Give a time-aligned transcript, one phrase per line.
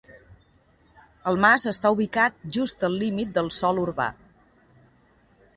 [1.31, 4.11] El mas està ubicat just al límit del sòl urbà.